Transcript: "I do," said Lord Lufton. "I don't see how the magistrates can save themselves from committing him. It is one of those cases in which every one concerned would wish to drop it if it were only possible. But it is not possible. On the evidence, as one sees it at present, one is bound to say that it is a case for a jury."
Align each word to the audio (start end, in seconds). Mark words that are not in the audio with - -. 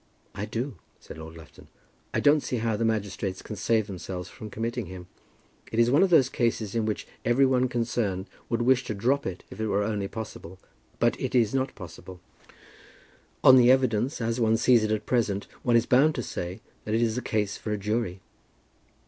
"I 0.33 0.45
do," 0.45 0.77
said 0.99 1.19
Lord 1.19 1.37
Lufton. 1.37 1.67
"I 2.11 2.19
don't 2.19 2.39
see 2.41 2.57
how 2.57 2.75
the 2.75 2.83
magistrates 2.83 3.43
can 3.43 3.55
save 3.55 3.85
themselves 3.85 4.29
from 4.29 4.49
committing 4.49 4.87
him. 4.87 5.05
It 5.71 5.77
is 5.77 5.91
one 5.91 6.01
of 6.01 6.09
those 6.09 6.27
cases 6.27 6.73
in 6.73 6.87
which 6.87 7.05
every 7.23 7.45
one 7.45 7.67
concerned 7.69 8.25
would 8.49 8.63
wish 8.63 8.83
to 8.85 8.95
drop 8.95 9.27
it 9.27 9.43
if 9.51 9.61
it 9.61 9.67
were 9.67 9.83
only 9.83 10.07
possible. 10.07 10.57
But 10.97 11.21
it 11.21 11.35
is 11.35 11.53
not 11.53 11.75
possible. 11.75 12.19
On 13.43 13.57
the 13.57 13.69
evidence, 13.69 14.19
as 14.19 14.39
one 14.39 14.57
sees 14.57 14.83
it 14.83 14.89
at 14.89 15.05
present, 15.05 15.45
one 15.61 15.75
is 15.75 15.85
bound 15.85 16.15
to 16.15 16.23
say 16.23 16.61
that 16.85 16.95
it 16.95 17.01
is 17.03 17.15
a 17.15 17.21
case 17.21 17.57
for 17.57 17.71
a 17.71 17.77
jury." 17.77 18.21